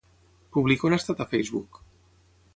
[0.57, 1.81] Publica un estat a Facebook.